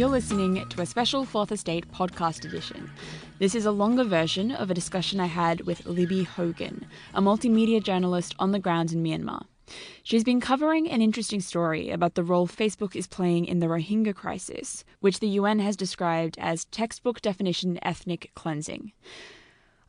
you're 0.00 0.08
listening 0.08 0.66
to 0.66 0.80
a 0.80 0.86
special 0.86 1.26
Fourth 1.26 1.52
Estate 1.52 1.86
podcast 1.92 2.46
edition. 2.46 2.90
This 3.38 3.54
is 3.54 3.66
a 3.66 3.70
longer 3.70 4.02
version 4.02 4.50
of 4.50 4.70
a 4.70 4.74
discussion 4.74 5.20
I 5.20 5.26
had 5.26 5.60
with 5.66 5.84
Libby 5.84 6.22
Hogan, 6.22 6.86
a 7.12 7.20
multimedia 7.20 7.82
journalist 7.82 8.34
on 8.38 8.52
the 8.52 8.58
ground 8.58 8.94
in 8.94 9.04
Myanmar. 9.04 9.44
She's 10.02 10.24
been 10.24 10.40
covering 10.40 10.90
an 10.90 11.02
interesting 11.02 11.42
story 11.42 11.90
about 11.90 12.14
the 12.14 12.24
role 12.24 12.48
Facebook 12.48 12.96
is 12.96 13.06
playing 13.06 13.44
in 13.44 13.58
the 13.58 13.66
Rohingya 13.66 14.14
crisis, 14.14 14.86
which 15.00 15.20
the 15.20 15.28
UN 15.28 15.58
has 15.58 15.76
described 15.76 16.38
as 16.38 16.64
textbook 16.64 17.20
definition 17.20 17.78
ethnic 17.82 18.30
cleansing. 18.34 18.92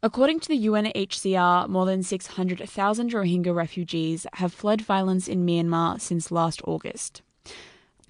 According 0.04 0.42
to 0.42 0.50
the 0.50 0.66
UNHCR, 0.66 1.70
more 1.70 1.86
than 1.86 2.04
600,000 2.04 3.14
Rohingya 3.14 3.56
refugees 3.56 4.28
have 4.34 4.52
fled 4.52 4.82
violence 4.82 5.30
in 5.30 5.46
Myanmar 5.46 6.02
since 6.02 6.32
last 6.32 6.60
August. 6.66 7.22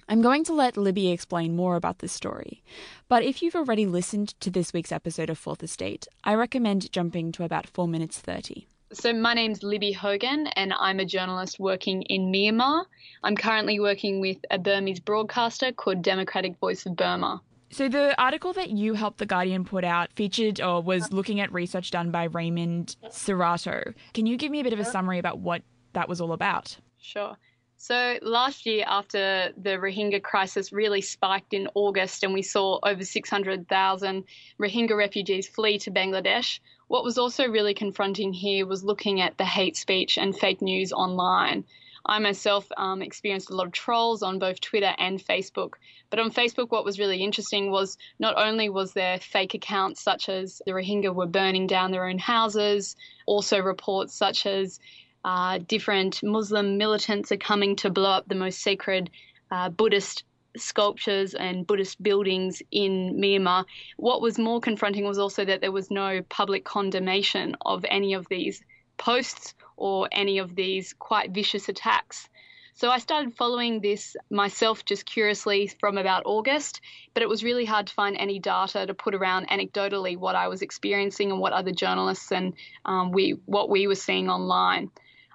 I'm 0.08 0.20
going 0.20 0.44
to 0.44 0.52
let 0.52 0.76
Libby 0.76 1.10
explain 1.10 1.54
more 1.54 1.76
about 1.76 2.00
this 2.00 2.12
story, 2.12 2.62
but 3.08 3.22
if 3.22 3.40
you've 3.40 3.54
already 3.54 3.86
listened 3.86 4.38
to 4.40 4.50
this 4.50 4.72
week's 4.72 4.92
episode 4.92 5.30
of 5.30 5.38
Fourth 5.38 5.62
Estate, 5.62 6.06
I 6.24 6.34
recommend 6.34 6.90
jumping 6.92 7.32
to 7.32 7.44
about 7.44 7.68
4 7.68 7.86
minutes 7.86 8.18
30. 8.18 8.66
So, 8.92 9.12
my 9.12 9.32
name's 9.32 9.62
Libby 9.62 9.92
Hogan, 9.92 10.48
and 10.48 10.74
I'm 10.78 11.00
a 11.00 11.06
journalist 11.06 11.58
working 11.58 12.02
in 12.02 12.30
Myanmar. 12.30 12.84
I'm 13.22 13.36
currently 13.36 13.80
working 13.80 14.20
with 14.20 14.36
a 14.50 14.58
Burmese 14.58 15.00
broadcaster 15.00 15.72
called 15.72 16.02
Democratic 16.02 16.58
Voice 16.58 16.84
of 16.84 16.96
Burma. 16.96 17.40
So, 17.70 17.88
the 17.88 18.14
article 18.20 18.52
that 18.52 18.68
you 18.68 18.92
helped 18.92 19.16
The 19.16 19.24
Guardian 19.24 19.64
put 19.64 19.84
out 19.84 20.12
featured 20.12 20.60
or 20.60 20.82
was 20.82 21.10
looking 21.10 21.40
at 21.40 21.50
research 21.52 21.90
done 21.90 22.10
by 22.10 22.24
Raymond 22.24 22.96
Serrato. 23.06 23.94
Can 24.12 24.26
you 24.26 24.36
give 24.36 24.50
me 24.50 24.60
a 24.60 24.64
bit 24.64 24.74
of 24.74 24.80
a 24.80 24.84
summary 24.84 25.18
about 25.18 25.38
what 25.38 25.62
that 25.94 26.06
was 26.06 26.20
all 26.20 26.32
about? 26.32 26.76
Sure. 27.00 27.38
So 27.82 28.16
last 28.22 28.64
year, 28.64 28.84
after 28.86 29.52
the 29.56 29.70
Rohingya 29.70 30.22
crisis 30.22 30.72
really 30.72 31.00
spiked 31.00 31.52
in 31.52 31.68
August, 31.74 32.22
and 32.22 32.32
we 32.32 32.42
saw 32.42 32.78
over 32.80 33.04
600,000 33.04 34.24
Rohingya 34.60 34.96
refugees 34.96 35.48
flee 35.48 35.78
to 35.80 35.90
Bangladesh, 35.90 36.60
what 36.86 37.02
was 37.02 37.18
also 37.18 37.48
really 37.48 37.74
confronting 37.74 38.32
here 38.32 38.66
was 38.66 38.84
looking 38.84 39.20
at 39.20 39.36
the 39.36 39.44
hate 39.44 39.76
speech 39.76 40.16
and 40.16 40.38
fake 40.38 40.62
news 40.62 40.92
online. 40.92 41.64
I 42.06 42.20
myself 42.20 42.68
um, 42.76 43.02
experienced 43.02 43.50
a 43.50 43.56
lot 43.56 43.66
of 43.66 43.72
trolls 43.72 44.22
on 44.22 44.38
both 44.38 44.60
Twitter 44.60 44.94
and 44.98 45.18
Facebook. 45.18 45.74
But 46.08 46.20
on 46.20 46.30
Facebook, 46.30 46.70
what 46.70 46.84
was 46.84 47.00
really 47.00 47.22
interesting 47.22 47.72
was 47.72 47.98
not 48.20 48.36
only 48.36 48.68
was 48.68 48.92
there 48.92 49.18
fake 49.18 49.54
accounts 49.54 50.00
such 50.00 50.28
as 50.28 50.62
the 50.66 50.72
Rohingya 50.72 51.12
were 51.12 51.26
burning 51.26 51.66
down 51.66 51.90
their 51.90 52.08
own 52.08 52.18
houses, 52.18 52.94
also 53.26 53.58
reports 53.58 54.14
such 54.14 54.46
as 54.46 54.78
uh, 55.24 55.58
different 55.66 56.22
Muslim 56.22 56.78
militants 56.78 57.32
are 57.32 57.36
coming 57.36 57.76
to 57.76 57.90
blow 57.90 58.10
up 58.10 58.28
the 58.28 58.34
most 58.34 58.60
sacred 58.60 59.10
uh, 59.50 59.68
Buddhist 59.68 60.24
sculptures 60.56 61.34
and 61.34 61.66
Buddhist 61.66 62.02
buildings 62.02 62.62
in 62.70 63.14
Myanmar. 63.16 63.64
What 63.96 64.20
was 64.20 64.38
more 64.38 64.60
confronting 64.60 65.04
was 65.04 65.18
also 65.18 65.44
that 65.44 65.60
there 65.60 65.72
was 65.72 65.90
no 65.90 66.22
public 66.28 66.64
condemnation 66.64 67.56
of 67.64 67.84
any 67.88 68.14
of 68.14 68.26
these 68.28 68.62
posts 68.98 69.54
or 69.76 70.08
any 70.12 70.38
of 70.38 70.54
these 70.54 70.94
quite 70.98 71.30
vicious 71.30 71.68
attacks. 71.68 72.28
So 72.74 72.90
I 72.90 72.98
started 72.98 73.34
following 73.34 73.80
this 73.80 74.16
myself 74.30 74.84
just 74.84 75.04
curiously 75.04 75.66
from 75.78 75.98
about 75.98 76.22
August, 76.24 76.80
but 77.12 77.22
it 77.22 77.28
was 77.28 77.44
really 77.44 77.66
hard 77.66 77.86
to 77.88 77.94
find 77.94 78.16
any 78.16 78.38
data 78.38 78.86
to 78.86 78.94
put 78.94 79.14
around 79.14 79.48
anecdotally 79.48 80.16
what 80.16 80.34
I 80.34 80.48
was 80.48 80.62
experiencing 80.62 81.30
and 81.30 81.38
what 81.38 81.52
other 81.52 81.72
journalists 81.72 82.32
and 82.32 82.54
um, 82.86 83.12
we 83.12 83.36
what 83.44 83.68
we 83.68 83.86
were 83.86 83.94
seeing 83.94 84.30
online. 84.30 84.90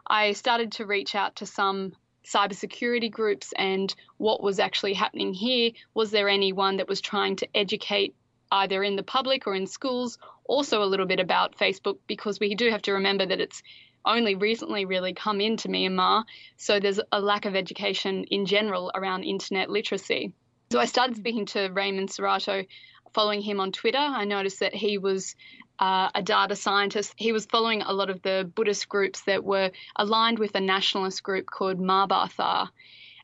I 0.09 0.33
started 0.33 0.73
to 0.73 0.85
reach 0.85 1.15
out 1.15 1.37
to 1.37 1.45
some 1.45 1.93
cybersecurity 2.25 3.11
groups 3.11 3.53
and 3.57 3.93
what 4.17 4.41
was 4.41 4.59
actually 4.59 4.93
happening 4.93 5.33
here. 5.33 5.71
Was 5.93 6.11
there 6.11 6.29
anyone 6.29 6.77
that 6.77 6.87
was 6.87 7.01
trying 7.01 7.37
to 7.37 7.47
educate 7.55 8.15
either 8.51 8.83
in 8.83 8.95
the 8.95 9.03
public 9.03 9.47
or 9.47 9.55
in 9.55 9.67
schools 9.67 10.17
also 10.45 10.83
a 10.83 10.85
little 10.85 11.05
bit 11.05 11.19
about 11.19 11.57
Facebook? 11.57 11.97
Because 12.07 12.39
we 12.39 12.55
do 12.55 12.69
have 12.69 12.81
to 12.83 12.93
remember 12.93 13.25
that 13.25 13.39
it's 13.39 13.63
only 14.05 14.35
recently 14.35 14.85
really 14.85 15.13
come 15.13 15.41
into 15.41 15.67
Myanmar, 15.67 16.23
so 16.55 16.79
there's 16.79 16.99
a 17.11 17.19
lack 17.19 17.45
of 17.45 17.55
education 17.55 18.23
in 18.25 18.45
general 18.45 18.91
around 18.95 19.23
internet 19.23 19.69
literacy. 19.69 20.31
So 20.71 20.79
I 20.79 20.85
started 20.85 21.17
speaking 21.17 21.45
to 21.47 21.69
Raymond 21.69 22.09
Serrato, 22.09 22.67
following 23.13 23.41
him 23.41 23.59
on 23.59 23.71
Twitter. 23.71 23.97
I 23.97 24.25
noticed 24.25 24.61
that 24.61 24.73
he 24.73 24.97
was 24.97 25.35
uh, 25.79 26.09
a 26.15 26.21
data 26.21 26.55
scientist. 26.55 27.13
He 27.17 27.31
was 27.31 27.45
following 27.45 27.81
a 27.81 27.93
lot 27.93 28.09
of 28.09 28.21
the 28.21 28.49
Buddhist 28.55 28.89
groups 28.89 29.21
that 29.21 29.43
were 29.43 29.71
aligned 29.95 30.39
with 30.39 30.55
a 30.55 30.61
nationalist 30.61 31.23
group 31.23 31.47
called 31.47 31.79
Mabatha, 31.79 32.69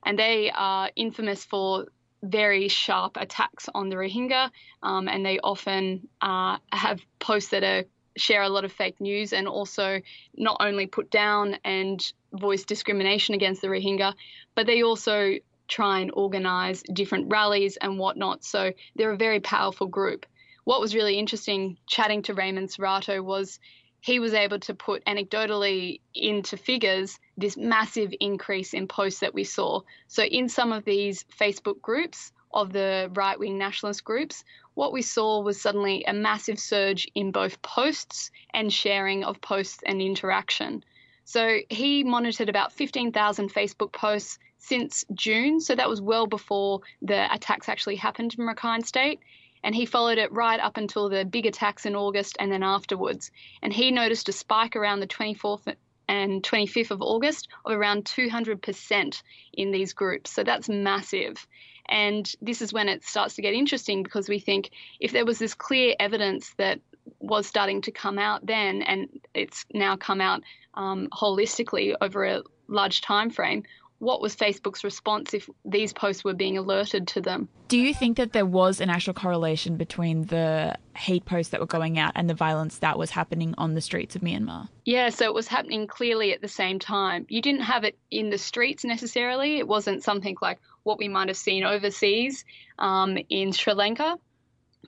and 0.05 0.17
they 0.17 0.51
are 0.51 0.91
infamous 0.95 1.43
for 1.43 1.87
very 2.21 2.69
sharp 2.69 3.17
attacks 3.17 3.69
on 3.73 3.89
the 3.89 3.95
Rohingya, 3.95 4.49
um, 4.81 5.07
and 5.07 5.25
they 5.25 5.39
often 5.39 6.07
uh, 6.21 6.57
have 6.71 7.01
posts 7.19 7.49
that 7.49 7.63
are 7.63 7.83
share 8.15 8.43
a 8.43 8.49
lot 8.49 8.63
of 8.63 8.71
fake 8.71 9.01
news 9.01 9.33
and 9.33 9.47
also 9.47 9.99
not 10.37 10.57
only 10.59 10.85
put 10.85 11.09
down 11.09 11.57
and 11.63 12.13
voice 12.31 12.63
discrimination 12.63 13.33
against 13.33 13.61
the 13.61 13.67
Rohingya, 13.67 14.13
but 14.55 14.67
they 14.67 14.83
also 14.83 15.33
try 15.67 15.99
and 15.99 16.11
organize 16.13 16.83
different 16.93 17.31
rallies 17.31 17.77
and 17.77 17.97
whatnot. 17.97 18.43
So 18.43 18.71
they're 18.95 19.11
a 19.11 19.17
very 19.17 19.39
powerful 19.39 19.87
group 19.87 20.25
what 20.63 20.79
was 20.79 20.96
really 20.96 21.19
interesting 21.19 21.78
chatting 21.88 22.22
to 22.24 22.34
Raymond 22.34 22.69
Serrato 22.69 23.24
was 23.24 23.59
he 24.03 24.19
was 24.19 24.34
able 24.34 24.59
to 24.59 24.74
put 24.74 25.06
anecdotally 25.06 26.01
into 26.13 26.57
figures 26.57 27.19
this 27.38 27.56
massive 27.56 28.13
increase 28.19 28.74
in 28.74 28.85
posts 28.88 29.22
that 29.22 29.34
we 29.34 29.46
saw. 29.46 29.79
So, 30.07 30.24
in 30.24 30.50
some 30.50 30.74
of 30.74 30.84
these 30.84 31.24
Facebook 31.40 31.81
groups 31.81 32.34
of 32.53 32.74
the 32.74 33.09
right 33.13 33.40
wing 33.40 33.57
nationalist 33.57 34.03
groups, 34.03 34.44
what 34.74 34.91
we 34.91 35.01
saw 35.01 35.41
was 35.41 35.62
suddenly 35.62 36.03
a 36.06 36.13
massive 36.13 36.59
surge 36.59 37.09
in 37.16 37.31
both 37.31 37.62
posts 37.62 38.30
and 38.53 38.72
sharing 38.72 39.24
of 39.24 39.40
posts 39.40 39.80
and 39.85 40.01
interaction. 40.01 40.84
So, 41.24 41.59
he 41.69 42.03
monitored 42.03 42.50
about 42.50 42.74
15,000 42.74 43.53
Facebook 43.53 43.94
posts 43.94 44.38
since 44.57 45.06
June. 45.13 45.62
So, 45.62 45.75
that 45.75 45.90
was 45.90 46.01
well 46.01 46.28
before 46.28 46.81
the 47.01 47.34
attacks 47.34 47.69
actually 47.69 47.95
happened 47.95 48.35
in 48.38 48.45
Rakhine 48.45 48.85
State 48.85 49.22
and 49.63 49.74
he 49.74 49.85
followed 49.85 50.18
it 50.18 50.31
right 50.31 50.60
up 50.60 50.77
until 50.77 51.10
the 51.10 51.25
big 51.25 51.45
attacks 51.45 51.86
in 51.86 51.95
August 51.95 52.36
and 52.39 52.51
then 52.51 52.63
afterwards. 52.63 53.31
And 53.62 53.71
he 53.71 53.92
noticed 53.92 54.30
a 54.30 54.33
spike 54.33 54.75
around 54.75 55.00
the 55.00 55.07
24th 55.07 55.74
and 56.07 56.44
25th 56.44 56.92
of 56.92 57.01
August 57.01 57.48
of 57.65 57.74
around 57.74 58.06
200% 58.06 59.21
in 59.54 59.71
these 59.71 59.94
groups. 59.94 60.31
So 60.31 60.44
that's 60.44 60.68
massive. 60.68 61.48
And 61.88 62.31
this 62.42 62.62
is 62.62 62.74
when 62.74 62.89
it 62.89 63.04
starts 63.04 63.36
to 63.36 63.42
get 63.42 63.54
interesting 63.54 64.04
because 64.04 64.30
we 64.30 64.39
think 64.39 64.71
if 65.00 65.12
there 65.12 65.25
was 65.25 65.39
this 65.39 65.54
clear 65.54 65.95
evidence 66.00 66.54
that 66.57 66.80
was 67.19 67.45
starting 67.48 67.81
to 67.81 67.92
come 67.92 68.18
out 68.18 68.45
then, 68.45 68.81
and 68.81 69.09
it's 69.33 69.66
now 69.74 69.95
come 69.98 70.21
out 70.21 70.44
um, 70.74 71.09
holistically 71.12 71.95
over 72.00 72.25
a 72.25 72.44
large 72.68 73.01
time 73.01 73.30
frame, 73.30 73.63
what 74.00 74.22
was 74.22 74.36
Facebook's 74.36 74.84
response 74.84 75.34
if 75.34 75.50
these 75.63 75.94
posts 75.94 76.24
were 76.24 76.34
being 76.34 76.57
alerted 76.57 77.07
to 77.10 77.22
them? 77.22 77.48
Do 77.69 77.78
you 77.78 77.94
think 77.94 78.18
that 78.18 78.34
there 78.34 78.45
was 78.45 78.81
an 78.81 78.90
actual 78.90 79.13
correlation 79.13 79.78
between 79.78 80.24
the 80.24 80.75
hate 80.95 81.25
posts 81.25 81.51
that 81.51 81.60
were 81.60 81.66
going 81.66 81.98
out 81.98 82.12
and 82.16 82.30
the 82.30 82.34
violence 82.34 82.80
that 82.80 82.98
was 82.98 83.12
happening 83.12 83.56
on 83.57 83.74
the 83.74 83.81
streets 83.81 84.16
of 84.16 84.22
Myanmar? 84.22 84.68
Yeah, 84.86 85.10
so 85.10 85.25
it 85.25 85.34
was 85.34 85.48
happening 85.48 85.88
clearly 85.88 86.34
at 86.34 86.42
the 86.42 86.48
same 86.48 86.80
time. 86.80 87.25
You 87.30 87.42
didn't 87.42 87.62
have 87.62 87.84
it 87.84 87.98
in 88.12 88.30
the 88.30 88.38
streets 88.38 88.84
necessarily. 88.84 89.57
It 89.57 89.68
wasn't 89.68 90.04
something 90.04 90.36
like 90.42 90.60
what 90.84 91.00
we 91.00 91.07
might 91.07 91.30
have 91.30 91.38
seen 91.38 91.63
overseas 91.63 92.44
um, 92.80 93.18
in 93.30 93.54
Sri 93.54 93.74
Lanka. 93.74 94.18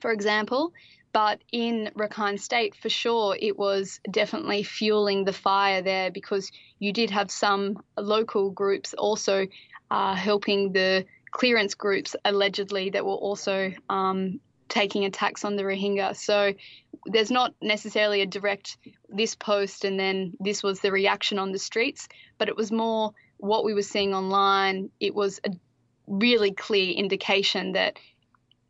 for 0.00 0.12
example. 0.12 0.72
But 1.16 1.40
in 1.50 1.90
Rakhine 1.96 2.38
State, 2.38 2.74
for 2.74 2.90
sure, 2.90 3.38
it 3.40 3.56
was 3.56 4.00
definitely 4.10 4.62
fueling 4.62 5.24
the 5.24 5.32
fire 5.32 5.80
there 5.80 6.10
because 6.10 6.52
you 6.78 6.92
did 6.92 7.08
have 7.08 7.30
some 7.30 7.82
local 7.96 8.50
groups 8.50 8.92
also 8.92 9.46
uh, 9.90 10.14
helping 10.14 10.72
the 10.72 11.06
clearance 11.30 11.74
groups 11.74 12.16
allegedly 12.26 12.90
that 12.90 13.06
were 13.06 13.14
also 13.14 13.72
um, 13.88 14.40
taking 14.68 15.06
attacks 15.06 15.42
on 15.42 15.56
the 15.56 15.62
Rohingya. 15.62 16.14
So 16.14 16.52
there's 17.06 17.30
not 17.30 17.54
necessarily 17.62 18.20
a 18.20 18.26
direct 18.26 18.76
this 19.08 19.34
post 19.34 19.86
and 19.86 19.98
then 19.98 20.34
this 20.38 20.62
was 20.62 20.80
the 20.80 20.92
reaction 20.92 21.38
on 21.38 21.50
the 21.50 21.58
streets, 21.58 22.08
but 22.36 22.50
it 22.50 22.56
was 22.56 22.70
more 22.70 23.12
what 23.38 23.64
we 23.64 23.72
were 23.72 23.80
seeing 23.80 24.12
online. 24.12 24.90
It 25.00 25.14
was 25.14 25.40
a 25.44 25.50
really 26.06 26.52
clear 26.52 26.92
indication 26.92 27.72
that 27.72 27.98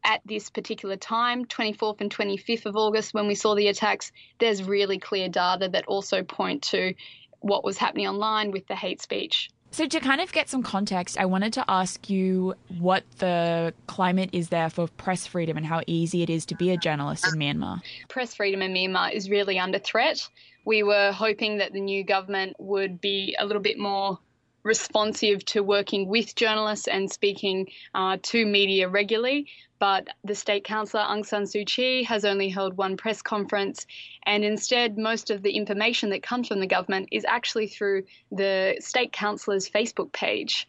at 0.07 0.23
this 0.25 0.49
particular 0.49 0.97
time, 0.97 1.45
24th 1.45 2.01
and 2.01 2.15
25th 2.15 2.65
of 2.65 2.77
August, 2.77 3.13
when 3.13 3.27
we 3.27 3.35
saw 3.35 3.55
the 3.55 3.69
attacks, 3.69 4.13
there's 4.39 4.63
really 4.63 4.99
clear 4.99 5.29
data 5.29 5.69
that 5.69 5.85
also 5.87 6.23
point 6.23 6.63
to 6.63 6.95
what 7.41 7.65
was 7.65 7.77
happening 7.77 8.07
online 8.07 8.53
with 8.53 8.67
the 8.69 8.77
hate 8.77 9.03
speech. 9.03 9.51
So, 9.73 9.87
to 9.87 10.01
kind 10.01 10.21
of 10.21 10.33
get 10.33 10.49
some 10.49 10.63
context, 10.63 11.19
I 11.19 11.27
wanted 11.27 11.53
to 11.55 11.65
ask 11.69 12.09
you 12.09 12.55
what 12.79 13.03
the 13.19 13.75
climate 13.89 14.31
is 14.33 14.49
there 14.49 14.71
for 14.71 14.87
press 14.87 15.27
freedom 15.27 15.57
and 15.57 15.67
how 15.67 15.83
easy 15.87 16.23
it 16.23 16.31
is 16.31 16.47
to 16.47 16.55
be 16.55 16.71
a 16.71 16.77
journalist 16.77 17.27
in 17.27 17.35
Myanmar. 17.39 17.83
Press 18.09 18.35
freedom 18.35 18.63
in 18.63 18.73
Myanmar 18.73 19.13
is 19.13 19.29
really 19.29 19.59
under 19.59 19.79
threat. 19.79 20.27
We 20.65 20.83
were 20.83 21.13
hoping 21.13 21.59
that 21.59 21.73
the 21.73 21.81
new 21.81 22.05
government 22.05 22.57
would 22.59 23.01
be 23.01 23.37
a 23.39 23.45
little 23.45 23.61
bit 23.61 23.79
more 23.79 24.19
responsive 24.67 25.45
to 25.47 25.63
working 25.63 26.09
with 26.09 26.35
journalists 26.35 26.89
and 26.89 27.11
speaking 27.11 27.69
uh, 27.95 28.19
to 28.23 28.45
media 28.45 28.89
regularly. 28.89 29.47
But 29.79 30.09
the 30.25 30.35
state 30.35 30.65
councillor 30.65 31.03
Aung 31.05 31.25
San 31.25 31.43
Suu 31.45 31.67
Kyi 31.67 32.03
has 32.05 32.25
only 32.25 32.49
held 32.49 32.77
one 32.77 32.97
press 32.97 33.21
conference, 33.23 33.87
and 34.25 34.43
instead, 34.43 34.97
most 34.97 35.31
of 35.31 35.43
the 35.43 35.53
information 35.53 36.11
that 36.11 36.23
comes 36.23 36.49
from 36.49 36.61
the 36.61 36.67
government 36.67 37.11
is 37.13 37.27
actually 37.27 37.69
through 37.69 38.05
the 38.33 38.77
state 38.81 39.13
councillor's 39.13 39.69
Facebook 39.69 40.13
page. 40.13 40.67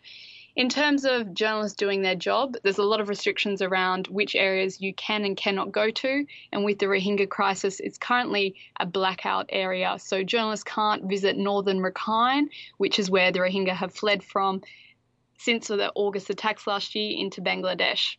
In 0.57 0.69
terms 0.69 1.06
of 1.06 1.36
journalists 1.36 1.77
doing 1.77 2.01
their 2.01 2.15
job, 2.15 2.56
there's 2.63 2.80
a 2.80 2.83
lot 2.83 3.00
of 3.00 3.09
restrictions 3.09 3.62
around 3.62 4.07
which 4.07 4.36
areas 4.36 4.81
you 4.81 4.92
can 4.92 5.24
and 5.24 5.38
cannot 5.38 5.71
go 5.71 5.92
to. 5.92 6.25
And 6.51 6.65
with 6.65 6.80
the 6.80 6.88
Rohingya 6.88 7.30
crisis, 7.30 7.80
it's 7.80 8.00
currently 8.00 8.56
a 8.80 8.88
blackout 8.88 9.45
area. 9.50 9.98
So 10.00 10.24
journalists 10.24 10.63
can't 10.63 11.07
visit 11.07 11.38
northern 11.38 11.77
Rakhine, 11.77 12.48
which 12.77 12.98
is 12.98 13.07
where 13.07 13.31
the 13.31 13.42
Rohingya 13.42 13.75
have 13.75 13.94
fled 13.94 14.24
from 14.24 14.63
since 15.38 15.68
the 15.68 15.92
August 15.94 16.31
attacks 16.31 16.65
last 16.65 16.95
year 16.95 17.15
into 17.15 17.39
Bangladesh. 17.39 18.18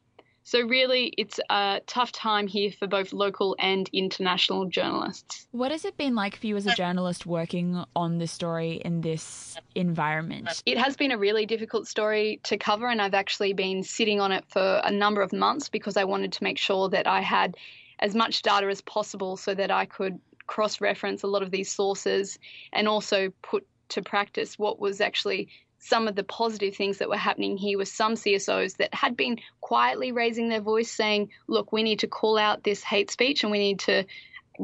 So, 0.49 0.63
really, 0.63 1.13
it's 1.19 1.39
a 1.51 1.83
tough 1.87 2.11
time 2.11 2.47
here 2.47 2.73
for 2.73 2.87
both 2.87 3.13
local 3.13 3.55
and 3.59 3.87
international 3.93 4.65
journalists. 4.65 5.47
What 5.51 5.73
has 5.73 5.85
it 5.85 5.99
been 5.99 6.15
like 6.15 6.37
for 6.37 6.47
you 6.47 6.57
as 6.57 6.65
a 6.65 6.75
journalist 6.75 7.27
working 7.27 7.85
on 7.95 8.17
this 8.17 8.33
story 8.33 8.81
in 8.83 9.03
this 9.03 9.59
environment? 9.75 10.63
It 10.65 10.79
has 10.79 10.97
been 10.97 11.13
a 11.13 11.19
really 11.19 11.45
difficult 11.45 11.87
story 11.87 12.41
to 12.45 12.57
cover, 12.57 12.89
and 12.89 13.03
I've 13.03 13.13
actually 13.13 13.53
been 13.53 13.83
sitting 13.83 14.23
on 14.23 14.33
it 14.33 14.43
for 14.49 14.81
a 14.83 14.91
number 14.91 15.21
of 15.21 15.35
months 15.35 15.69
because 15.69 15.99
I 15.99 16.05
wanted 16.05 16.33
to 16.33 16.43
make 16.43 16.57
sure 16.57 16.89
that 16.89 17.07
I 17.07 17.21
had 17.21 17.55
as 17.99 18.15
much 18.15 18.41
data 18.41 18.69
as 18.69 18.81
possible 18.81 19.37
so 19.37 19.55
that 19.55 19.71
I 19.71 19.85
could 19.85 20.19
cross 20.47 20.81
reference 20.81 21.25
a 21.25 21.27
lot 21.27 21.43
of 21.43 21.51
these 21.51 21.71
sources 21.71 22.39
and 22.73 22.89
also 22.89 23.35
put 23.43 23.67
to 23.91 24.01
practice 24.01 24.59
what 24.59 24.81
was 24.81 25.03
actually 25.03 25.49
some 25.89 26.07
of 26.07 26.15
the 26.15 26.25
positive 26.25 26.77
things 26.77 26.99
that 26.99 27.09
were 27.09 27.17
happening 27.17 27.57
here 27.57 27.79
were 27.79 27.85
some 27.85 28.15
CSOs 28.15 28.77
that 28.77 28.93
had 28.93 29.17
been 29.17 29.39
quietly 29.61 30.13
raising 30.13 30.49
their 30.49 30.61
voice 30.61 30.91
saying, 30.91 31.31
look, 31.47 31.73
we 31.73 31.83
need 31.83 32.01
to 32.01 32.07
call 32.07 32.39
out 32.39 32.63
this 32.63 32.83
hate 32.83 33.11
speech 33.11 33.43
and 33.43 33.51
we 33.51 33.59
need 33.59 33.81
to 33.81 34.05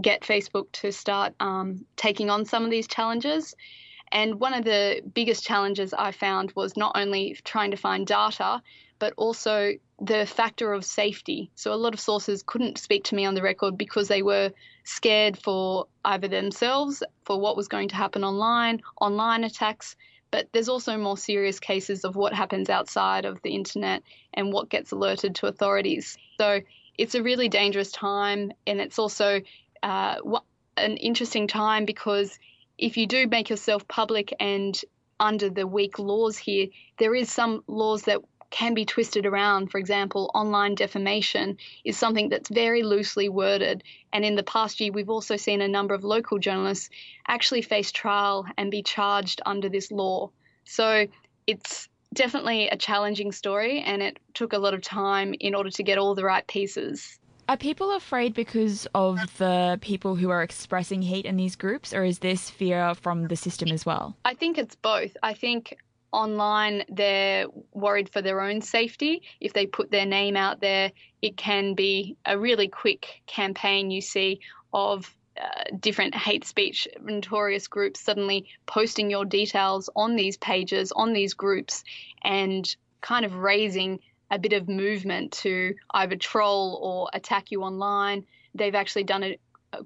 get 0.01 0.23
Facebook 0.23 0.71
to 0.73 0.93
start 0.93 1.35
um, 1.41 1.87
taking 1.97 2.29
on 2.29 2.45
some 2.45 2.65
of 2.65 2.71
these 2.71 2.87
challenges. 2.87 3.55
And 4.13 4.39
one 4.39 4.55
of 4.55 4.65
the 4.65 5.01
biggest 5.15 5.45
challenges 5.45 5.95
I 5.95 6.13
found 6.13 6.53
was 6.55 6.77
not 6.77 6.93
only 6.95 7.39
trying 7.43 7.71
to 7.71 7.77
find 7.77 8.07
data, 8.07 8.63
but 8.99 9.15
also 9.17 9.73
the 10.01 10.27
factor 10.27 10.73
of 10.73 10.85
safety. 10.85 11.51
So 11.55 11.73
a 11.73 11.77
lot 11.77 11.95
of 11.95 12.01
sources 12.01 12.43
couldn't 12.45 12.79
speak 12.79 13.05
to 13.05 13.15
me 13.15 13.25
on 13.25 13.35
the 13.35 13.43
record 13.43 13.79
because 13.79 14.09
they 14.09 14.23
were 14.23 14.53
scared 14.85 15.37
for 15.39 15.87
either 16.05 16.29
themselves, 16.29 17.03
for 17.25 17.41
what 17.41 17.57
was 17.57 17.69
going 17.69 17.89
to 17.89 17.97
happen 17.97 18.25
online, 18.25 18.83
online 19.01 19.45
attacks, 19.45 19.97
but 20.35 20.49
there's 20.51 20.69
also 20.69 20.97
more 20.97 21.17
serious 21.17 21.61
cases 21.61 22.05
of 22.05 22.17
what 22.17 22.35
happens 22.35 22.69
outside 22.69 23.25
of 23.25 23.41
the 23.43 23.55
internet 23.55 24.03
and 24.33 24.53
what 24.53 24.69
gets 24.69 24.91
alerted 24.91 25.37
to 25.37 25.47
authorities. 25.47 26.19
So 26.39 26.59
it's 26.99 27.15
a 27.15 27.23
really 27.23 27.49
dangerous 27.49 27.93
time, 27.93 28.51
and 28.67 28.81
it's 28.81 28.99
also 28.99 29.43
uh, 29.85 30.17
an 30.77 30.97
interesting 30.97 31.47
time 31.47 31.85
because 31.85 32.37
if 32.79 32.97
you 32.97 33.07
do 33.07 33.29
make 33.29 33.49
yourself 33.49 33.87
public 33.87 34.35
and 34.41 34.77
under 35.21 35.51
the 35.51 35.69
weak 35.69 36.01
laws 36.01 36.37
here, 36.37 36.67
there 36.99 37.15
is 37.15 37.31
some 37.31 37.63
laws 37.69 38.03
that 38.03 38.19
can 38.51 38.75
be 38.75 38.85
twisted 38.85 39.27
around. 39.27 39.71
For 39.71 39.79
example, 39.79 40.31
online 40.35 40.75
defamation 40.75 41.59
is 41.85 41.97
something 41.97 42.29
that's 42.29 42.49
very 42.49 42.83
loosely 42.83 43.29
worded. 43.29 43.83
And 44.13 44.25
in 44.25 44.37
the 44.37 44.43
past 44.43 44.81
year, 44.81 44.93
we've 44.93 45.11
also 45.11 45.37
seen 45.37 45.61
a 45.61 45.69
number 45.69 45.95
of 45.95 46.05
local 46.05 46.39
journalists 46.39 46.91
actually 47.27 47.63
face 47.63 47.91
trial 47.91 48.47
and 48.57 48.71
be 48.71 48.83
charged 48.83 49.41
under 49.45 49.69
this 49.69 49.91
law. 49.91 50.31
So 50.65 51.07
it's 51.47 51.89
definitely 52.15 52.69
a 52.69 52.77
challenging 52.77 53.33
story, 53.33 53.81
and 53.81 54.01
it 54.01 54.19
took 54.35 54.53
a 54.53 54.59
lot 54.59 54.73
of 54.73 54.81
time 54.81 55.35
in 55.41 55.55
order 55.55 55.71
to 55.71 55.83
get 55.83 55.99
all 55.99 56.15
the 56.15 56.25
right 56.25 56.47
pieces. 56.47 57.19
Are 57.47 57.59
people 57.59 57.95
afraid 57.95 58.33
because 58.33 58.87
of 58.95 59.19
the 59.37 59.79
people 59.83 60.15
who 60.15 60.31
are 60.31 60.43
expressing 60.43 61.03
hate 61.03 61.27
in 61.27 61.37
these 61.37 61.57
groups, 61.57 61.93
or 61.93 62.03
is 62.03 62.21
this 62.21 62.49
fear 62.49 62.95
from 62.95 63.29
the 63.29 63.37
system 63.37 63.69
as 63.71 63.85
well? 63.85 64.17
I 64.25 64.33
think 64.33 64.57
it's 64.57 64.77
both. 64.77 65.15
I 65.23 65.35
think 65.35 65.77
online 66.15 66.85
they're 66.89 67.47
worried 67.73 68.09
for 68.09 68.23
their 68.23 68.41
own 68.41 68.63
safety. 68.63 69.23
If 69.41 69.53
they 69.53 69.67
put 69.67 69.91
their 69.91 70.07
name 70.07 70.37
out 70.37 70.61
there, 70.61 70.93
it 71.21 71.37
can 71.37 71.75
be 71.75 72.17
a 72.25 72.39
really 72.39 72.69
quick 72.69 73.23
campaign 73.27 73.91
you 73.91 74.01
see 74.01 74.41
of 74.73 75.15
uh, 75.41 75.65
different 75.81 76.15
hate 76.15 76.45
speech 76.45 76.87
notorious 77.03 77.67
groups 77.67 78.01
suddenly 78.01 78.47
posting 78.67 79.11
your 79.11 79.25
details 79.25 79.91
on 79.97 80.15
these 80.15 80.37
pages, 80.37 80.93
on 80.93 81.13
these 81.13 81.35
groups, 81.35 81.83
and 82.23 82.77
kind 83.01 83.25
of 83.25 83.35
raising 83.35 83.99
a 84.31 84.39
bit 84.39 84.53
of 84.53 84.69
movement 84.69 85.33
to 85.33 85.75
either 85.91 86.17
troll 86.17 86.79
or 86.83 87.11
attack 87.13 87.51
you 87.51 87.63
online. 87.63 88.25
They've 88.55 88.75
actually 88.75 89.05
done 89.05 89.25
a, 89.25 89.39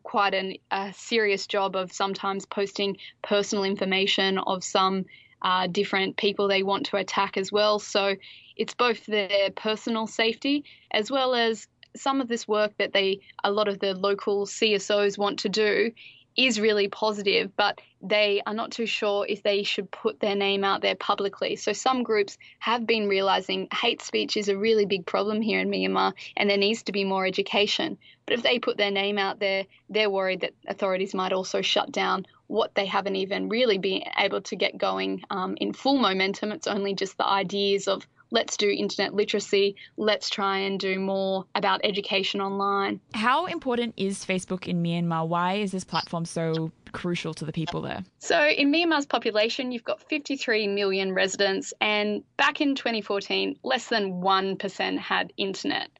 quite 0.02 0.35
an, 0.35 0.56
a 0.70 0.92
serious 0.94 1.47
job 1.47 1.76
of 1.76 1.92
sometimes 1.92 2.44
posting 2.47 2.99
personal 3.23 3.64
information 3.64 4.38
of 4.38 4.62
some 4.62 5.06
uh, 5.42 5.66
different 5.66 6.16
people 6.16 6.49
they 6.49 6.62
want 6.62 6.87
to 6.87 6.97
attack 6.97 7.37
as 7.37 7.52
well. 7.52 7.78
So 7.78 8.16
it's 8.57 8.75
both 8.75 9.07
their 9.07 9.50
personal 9.54 10.07
safety 10.07 10.64
as 10.90 11.11
well 11.11 11.35
as 11.35 11.66
some 11.97 12.21
of 12.21 12.28
this 12.28 12.47
work 12.47 12.73
that 12.78 12.92
they 12.92 13.21
a 13.42 13.50
lot 13.50 13.68
of 13.68 13.78
the 13.78 13.95
local 13.95 14.47
CSOs 14.47 15.18
want 15.18 15.40
to 15.40 15.49
do 15.49 15.92
is 16.38 16.61
really 16.61 16.87
positive, 16.87 17.50
but 17.57 17.80
they 18.00 18.40
are 18.47 18.54
not 18.54 18.71
too 18.71 18.87
sure 18.87 19.26
if 19.28 19.42
they 19.42 19.64
should 19.64 19.90
put 19.90 20.21
their 20.21 20.37
name 20.37 20.62
out 20.62 20.83
there 20.83 20.95
publicly. 20.95 21.57
So 21.57 21.73
some 21.73 22.04
groups 22.04 22.38
have 22.61 22.87
been 22.87 23.09
realizing 23.09 23.66
hate 23.75 24.00
speech 24.02 24.37
is 24.37 24.49
a 24.49 24.57
really 24.57 24.87
big 24.87 25.04
problem 25.04 25.40
here 25.42 25.59
in 25.59 25.68
Myanmar 25.68 26.12
and 26.37 26.49
there 26.49 26.57
needs 26.57 26.85
to 26.85 26.92
be 26.92 27.02
more 27.02 27.26
education. 27.26 27.99
But 28.25 28.35
if 28.35 28.42
they 28.45 28.61
put 28.61 28.76
their 28.76 28.92
name 28.92 29.18
out 29.18 29.40
there, 29.40 29.64
they're 29.90 30.09
worried 30.09 30.42
that 30.42 30.54
authorities 30.68 31.12
might 31.12 31.33
also 31.33 31.61
shut 31.61 31.90
down 31.90 32.25
what 32.49 32.75
they 32.75 32.87
haven't 32.87 33.17
even 33.17 33.49
really 33.49 33.78
been 33.78 34.02
able 34.19 34.40
to 34.43 34.57
get 34.57 34.76
going 34.76 35.23
um, 35.31 35.57
in 35.61 35.73
full 35.73 35.99
momentum. 35.99 36.50
It's 36.50 36.67
only 36.67 36.95
just 36.95 37.17
the 37.17 37.26
ideas 37.26 37.87
of 37.87 38.07
let's 38.31 38.57
do 38.57 38.69
internet 38.69 39.14
literacy, 39.14 39.76
let's 39.97 40.28
try 40.28 40.59
and 40.59 40.78
do 40.78 40.99
more 40.99 41.45
about 41.55 41.81
education 41.85 42.40
online. 42.40 43.00
How 43.14 43.47
important 43.47 43.95
is 43.97 44.25
Facebook 44.25 44.67
in 44.67 44.83
Myanmar? 44.83 45.26
Why 45.26 45.55
is 45.55 45.73
this 45.73 45.85
platform 45.85 46.25
so 46.25 46.71
crucial 46.93 47.35
to 47.35 47.45
the 47.45 47.52
people 47.52 47.83
there? 47.83 48.05
So, 48.19 48.47
in 48.49 48.73
Myanmar's 48.73 49.07
population, 49.07 49.73
you've 49.73 49.85
got 49.85 50.00
53 50.09 50.69
million 50.69 51.12
residents, 51.14 51.73
and 51.81 52.23
back 52.37 52.61
in 52.61 52.75
2014, 52.75 53.59
less 53.62 53.88
than 53.88 54.21
1% 54.21 54.99
had 54.99 55.33
internet. 55.37 55.90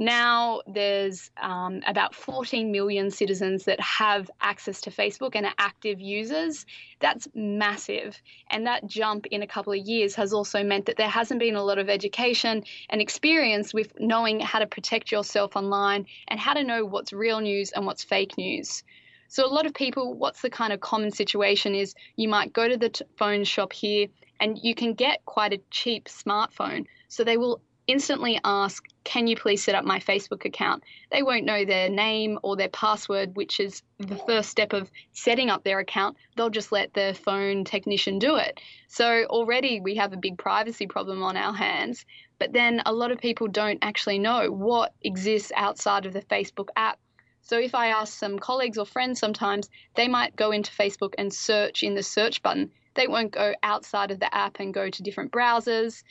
Now 0.00 0.62
there's 0.66 1.30
um, 1.36 1.82
about 1.86 2.14
14 2.14 2.72
million 2.72 3.10
citizens 3.10 3.66
that 3.66 3.78
have 3.80 4.30
access 4.40 4.80
to 4.82 4.90
Facebook 4.90 5.32
and 5.34 5.44
are 5.44 5.52
active 5.58 6.00
users. 6.00 6.64
That's 7.00 7.28
massive. 7.34 8.18
And 8.50 8.66
that 8.66 8.86
jump 8.86 9.26
in 9.26 9.42
a 9.42 9.46
couple 9.46 9.74
of 9.74 9.78
years 9.78 10.14
has 10.14 10.32
also 10.32 10.64
meant 10.64 10.86
that 10.86 10.96
there 10.96 11.06
hasn't 11.06 11.38
been 11.38 11.54
a 11.54 11.62
lot 11.62 11.76
of 11.76 11.90
education 11.90 12.64
and 12.88 13.02
experience 13.02 13.74
with 13.74 13.92
knowing 14.00 14.40
how 14.40 14.60
to 14.60 14.66
protect 14.66 15.12
yourself 15.12 15.54
online 15.54 16.06
and 16.28 16.40
how 16.40 16.54
to 16.54 16.64
know 16.64 16.86
what's 16.86 17.12
real 17.12 17.40
news 17.40 17.70
and 17.72 17.84
what's 17.84 18.02
fake 18.02 18.38
news. 18.38 18.82
So, 19.28 19.44
a 19.44 19.52
lot 19.52 19.66
of 19.66 19.74
people, 19.74 20.14
what's 20.14 20.40
the 20.40 20.50
kind 20.50 20.72
of 20.72 20.80
common 20.80 21.10
situation 21.10 21.74
is 21.74 21.94
you 22.16 22.26
might 22.26 22.54
go 22.54 22.66
to 22.66 22.78
the 22.78 22.88
t- 22.88 23.04
phone 23.18 23.44
shop 23.44 23.74
here 23.74 24.06
and 24.40 24.58
you 24.62 24.74
can 24.74 24.94
get 24.94 25.26
quite 25.26 25.52
a 25.52 25.60
cheap 25.70 26.06
smartphone. 26.06 26.86
So, 27.08 27.22
they 27.22 27.36
will 27.36 27.60
instantly 27.90 28.40
ask 28.44 28.84
can 29.02 29.26
you 29.26 29.34
please 29.34 29.64
set 29.64 29.74
up 29.74 29.84
my 29.84 29.98
Facebook 29.98 30.44
account? 30.44 30.84
They 31.10 31.22
won't 31.22 31.46
know 31.46 31.64
their 31.64 31.88
name 31.88 32.38
or 32.42 32.54
their 32.54 32.68
password, 32.68 33.34
which 33.34 33.58
is 33.58 33.82
the 33.98 34.16
first 34.16 34.50
step 34.50 34.72
of 34.72 34.90
setting 35.12 35.50
up 35.50 35.64
their 35.64 35.78
account. 35.78 36.16
They'll 36.36 36.50
just 36.50 36.70
let 36.70 36.92
the 36.92 37.18
phone 37.24 37.64
technician 37.64 38.18
do 38.18 38.36
it. 38.36 38.60
So 38.88 39.24
already 39.24 39.80
we 39.80 39.96
have 39.96 40.12
a 40.12 40.18
big 40.18 40.38
privacy 40.38 40.86
problem 40.86 41.22
on 41.22 41.36
our 41.36 41.54
hands. 41.54 42.04
But 42.38 42.52
then 42.52 42.82
a 42.86 42.92
lot 42.92 43.10
of 43.10 43.18
people 43.18 43.48
don't 43.48 43.78
actually 43.82 44.18
know 44.18 44.50
what 44.50 44.92
exists 45.02 45.50
outside 45.56 46.06
of 46.06 46.12
the 46.12 46.22
Facebook 46.22 46.68
app. 46.76 46.98
So 47.42 47.58
if 47.58 47.74
I 47.74 47.88
ask 47.88 48.16
some 48.16 48.38
colleagues 48.38 48.78
or 48.78 48.84
friends 48.84 49.18
sometimes, 49.18 49.70
they 49.96 50.08
might 50.08 50.36
go 50.36 50.52
into 50.52 50.70
Facebook 50.70 51.14
and 51.16 51.32
search 51.32 51.82
in 51.82 51.94
the 51.94 52.02
search 52.02 52.42
button. 52.42 52.70
They 52.94 53.08
won't 53.08 53.32
go 53.32 53.54
outside 53.62 54.10
of 54.10 54.20
the 54.20 54.32
app 54.34 54.60
and 54.60 54.74
go 54.74 54.90
to 54.90 55.02
different 55.02 55.32
browsers 55.32 56.02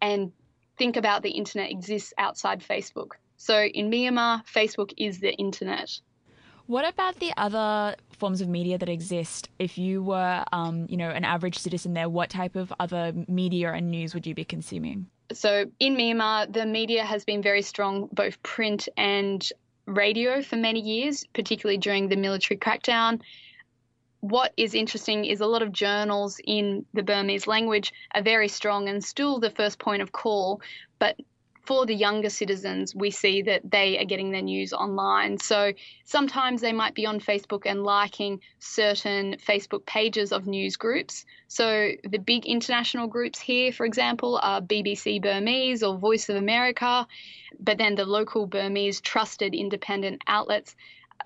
and 0.00 0.32
think 0.78 0.96
about 0.96 1.22
the 1.22 1.30
internet 1.30 1.70
exists 1.70 2.14
outside 2.18 2.60
Facebook. 2.60 3.12
So 3.36 3.62
in 3.62 3.90
Myanmar, 3.90 4.44
Facebook 4.46 4.92
is 4.96 5.20
the 5.20 5.32
internet. 5.34 6.00
What 6.66 6.86
about 6.86 7.18
the 7.18 7.32
other 7.36 7.96
forms 8.18 8.40
of 8.40 8.48
media 8.48 8.76
that 8.78 8.88
exist? 8.88 9.48
If 9.58 9.78
you 9.78 10.02
were, 10.02 10.44
um, 10.52 10.86
you 10.88 10.96
know, 10.96 11.08
an 11.08 11.24
average 11.24 11.58
citizen 11.58 11.94
there, 11.94 12.08
what 12.08 12.30
type 12.30 12.56
of 12.56 12.72
other 12.78 13.12
media 13.26 13.72
and 13.72 13.90
news 13.90 14.12
would 14.12 14.26
you 14.26 14.34
be 14.34 14.44
consuming? 14.44 15.06
So 15.32 15.66
in 15.80 15.96
Myanmar, 15.96 16.52
the 16.52 16.66
media 16.66 17.04
has 17.04 17.24
been 17.24 17.42
very 17.42 17.62
strong, 17.62 18.08
both 18.12 18.42
print 18.42 18.88
and 18.96 19.46
radio 19.86 20.42
for 20.42 20.56
many 20.56 20.80
years, 20.80 21.24
particularly 21.32 21.78
during 21.78 22.08
the 22.08 22.16
military 22.16 22.58
crackdown 22.58 23.20
what 24.20 24.52
is 24.56 24.74
interesting 24.74 25.24
is 25.24 25.40
a 25.40 25.46
lot 25.46 25.62
of 25.62 25.72
journals 25.72 26.40
in 26.44 26.84
the 26.92 27.02
Burmese 27.02 27.46
language 27.46 27.92
are 28.14 28.22
very 28.22 28.48
strong 28.48 28.88
and 28.88 29.02
still 29.02 29.38
the 29.38 29.50
first 29.50 29.78
point 29.78 30.02
of 30.02 30.12
call, 30.12 30.60
but 30.98 31.16
for 31.68 31.84
the 31.84 31.94
younger 31.94 32.30
citizens, 32.30 32.94
we 32.94 33.10
see 33.10 33.42
that 33.42 33.60
they 33.70 33.98
are 33.98 34.06
getting 34.06 34.30
their 34.30 34.40
news 34.40 34.72
online. 34.72 35.36
So 35.36 35.74
sometimes 36.06 36.62
they 36.62 36.72
might 36.72 36.94
be 36.94 37.04
on 37.04 37.20
Facebook 37.20 37.64
and 37.66 37.84
liking 37.84 38.40
certain 38.58 39.36
Facebook 39.36 39.84
pages 39.84 40.32
of 40.32 40.46
news 40.46 40.78
groups. 40.78 41.26
So 41.46 41.90
the 42.02 42.18
big 42.18 42.46
international 42.46 43.06
groups 43.06 43.38
here, 43.38 43.70
for 43.70 43.84
example, 43.84 44.40
are 44.42 44.62
BBC 44.62 45.20
Burmese 45.20 45.82
or 45.82 45.98
Voice 45.98 46.30
of 46.30 46.36
America, 46.36 47.06
but 47.60 47.76
then 47.76 47.96
the 47.96 48.06
local 48.06 48.46
Burmese 48.46 49.02
trusted 49.02 49.54
independent 49.54 50.22
outlets 50.26 50.74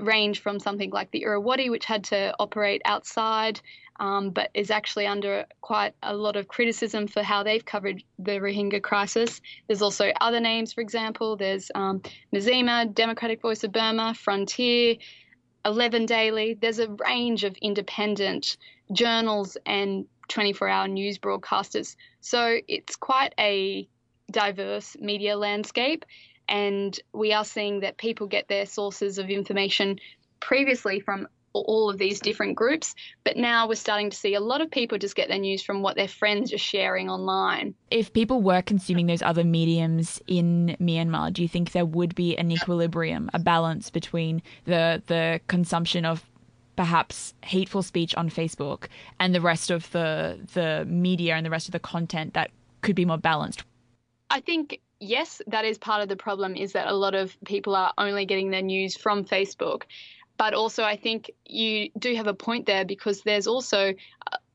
range 0.00 0.40
from 0.40 0.58
something 0.58 0.90
like 0.90 1.11
the 1.11 1.22
Irrawaddy, 1.22 1.70
which 1.70 1.84
had 1.84 2.04
to 2.04 2.34
operate 2.38 2.82
outside, 2.84 3.61
um, 4.00 4.30
but 4.30 4.50
is 4.54 4.70
actually 4.70 5.06
under 5.06 5.44
quite 5.61 5.94
a 6.02 6.14
lot 6.14 6.37
of 6.37 6.49
criticism 6.49 7.06
for 7.06 7.22
how 7.22 7.42
they've 7.42 7.64
covered 7.64 8.02
the 8.18 8.32
Rohingya 8.32 8.82
crisis. 8.82 9.40
There's 9.66 9.82
also 9.82 10.12
other 10.20 10.40
names, 10.40 10.72
for 10.72 10.80
example, 10.80 11.37
there's 11.37 11.70
um, 11.75 12.02
Mizzima, 12.34 12.92
Democratic 12.92 13.42
Voice 13.42 13.64
of 13.64 13.72
Burma, 13.72 14.14
Frontier, 14.14 14.96
11 15.64 16.06
Daily. 16.06 16.54
There's 16.54 16.78
a 16.78 16.88
range 17.06 17.44
of 17.44 17.56
independent 17.61 18.56
journals 18.92 19.56
and 19.66 20.06
24 20.28 20.68
hour 20.68 20.88
news 20.88 21.18
broadcasters. 21.18 21.96
So 22.20 22.58
it's 22.66 22.96
quite 22.96 23.34
a 23.38 23.88
diverse 24.30 24.96
media 24.99 25.37
landscape. 25.37 26.04
And 26.52 27.00
we 27.14 27.32
are 27.32 27.47
seeing 27.47 27.80
that 27.80 27.97
people 27.97 28.26
get 28.26 28.47
their 28.47 28.66
sources 28.66 29.16
of 29.16 29.30
information 29.30 29.99
previously 30.38 31.00
from 31.00 31.26
all 31.54 31.88
of 31.90 31.99
these 31.99 32.21
different 32.21 32.56
groups, 32.56 32.94
but 33.25 33.37
now 33.37 33.66
we're 33.66 33.75
starting 33.75 34.11
to 34.11 34.16
see 34.16 34.35
a 34.35 34.40
lot 34.40 34.61
of 34.61 34.71
people 34.71 34.99
just 34.99 35.14
get 35.14 35.28
their 35.28 35.38
news 35.38 35.62
from 35.62 35.82
what 35.82 35.97
their 35.97 36.09
friends 36.09 36.52
are 36.52 36.59
sharing 36.59 37.09
online. 37.09 37.75
If 37.90 38.12
people 38.12 38.42
were 38.42 38.62
consuming 38.62 39.06
those 39.06 39.23
other 39.23 39.44
mediums 39.44 40.21
in 40.26 40.76
Myanmar, 40.80 41.32
do 41.32 41.42
you 41.42 41.49
think 41.49 41.73
there 41.73 41.87
would 41.87 42.14
be 42.14 42.37
an 42.37 42.50
equilibrium, 42.50 43.30
a 43.35 43.38
balance 43.38 43.90
between 43.90 44.42
the 44.64 45.02
the 45.06 45.40
consumption 45.47 46.04
of 46.04 46.25
perhaps 46.76 47.35
hateful 47.42 47.82
speech 47.82 48.14
on 48.14 48.30
Facebook 48.30 48.87
and 49.21 49.35
the 49.35 49.40
rest 49.40 49.71
of 49.71 49.90
the 49.92 50.38
the 50.54 50.85
media 50.87 51.35
and 51.35 51.44
the 51.44 51.50
rest 51.50 51.68
of 51.68 51.73
the 51.73 51.80
content 51.80 52.35
that 52.35 52.50
could 52.82 52.97
be 52.97 53.04
more 53.04 53.18
balanced? 53.18 53.64
I 54.30 54.40
think 54.40 54.80
yes, 55.02 55.42
that 55.49 55.64
is 55.64 55.78
part 55.78 56.00
of 56.02 56.09
the 56.09 56.16
problem 56.16 56.54
is 56.54 56.73
that 56.73 56.87
a 56.87 56.94
lot 56.94 57.14
of 57.14 57.37
people 57.44 57.75
are 57.75 57.92
only 57.99 58.25
getting 58.25 58.50
their 58.50 58.62
news 58.62 58.97
from 58.97 59.25
Facebook. 59.25 59.82
But 60.38 60.54
also, 60.54 60.82
I 60.82 60.97
think 60.97 61.30
you 61.44 61.90
do 61.99 62.14
have 62.14 62.26
a 62.26 62.35
point 62.35 62.66
there 62.66 62.85
because 62.85 63.23
there's 63.23 63.47
also 63.47 63.94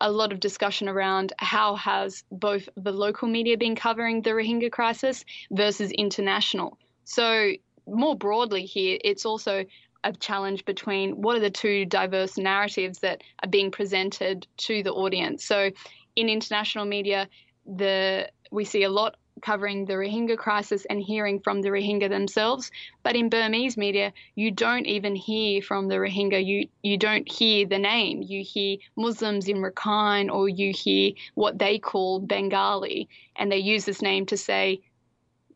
a 0.01 0.11
lot 0.11 0.31
of 0.31 0.39
discussion 0.39 0.89
around 0.89 1.33
how 1.37 1.75
has 1.75 2.23
both 2.31 2.67
the 2.75 2.91
local 2.91 3.27
media 3.27 3.57
been 3.57 3.75
covering 3.75 4.21
the 4.21 4.31
Rohingya 4.31 4.71
crisis 4.71 5.23
versus 5.51 5.91
international. 5.91 6.77
So 7.03 7.51
more 7.85 8.15
broadly 8.15 8.65
here, 8.65 8.97
it's 9.03 9.25
also 9.25 9.65
a 10.03 10.13
challenge 10.13 10.65
between 10.65 11.21
what 11.21 11.35
are 11.35 11.41
the 11.41 11.49
two 11.49 11.85
diverse 11.85 12.37
narratives 12.37 12.99
that 12.99 13.21
are 13.43 13.49
being 13.49 13.71
presented 13.71 14.47
to 14.57 14.81
the 14.83 14.91
audience. 14.91 15.45
So 15.45 15.71
in 16.15 16.29
international 16.29 16.85
media, 16.85 17.27
the 17.65 18.29
we 18.51 18.63
see 18.63 18.83
a 18.83 18.89
lot 18.89 19.17
covering 19.41 19.85
the 19.85 19.93
Rohingya 19.93 20.37
crisis 20.37 20.85
and 20.89 21.01
hearing 21.01 21.39
from 21.39 21.61
the 21.61 21.69
Rohingya 21.69 22.09
themselves. 22.09 22.71
But 23.03 23.15
in 23.15 23.29
Burmese 23.29 23.77
media, 23.77 24.13
you 24.35 24.51
don't 24.51 24.85
even 24.85 25.15
hear 25.15 25.61
from 25.61 25.87
the 25.87 25.95
Rohingya. 25.95 26.45
You 26.45 26.67
you 26.83 26.97
don't 26.97 27.29
hear 27.29 27.65
the 27.65 27.79
name. 27.79 28.21
You 28.21 28.43
hear 28.43 28.77
Muslims 28.95 29.47
in 29.47 29.57
Rakhine 29.57 30.31
or 30.31 30.49
you 30.49 30.71
hear 30.71 31.11
what 31.35 31.59
they 31.59 31.79
call 31.79 32.19
Bengali, 32.19 33.09
and 33.35 33.51
they 33.51 33.57
use 33.57 33.85
this 33.85 34.01
name 34.01 34.25
to 34.27 34.37
say 34.37 34.81